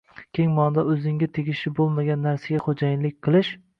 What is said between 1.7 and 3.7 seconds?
bo‘lmagan narsaga xo‘jayinlik qilish: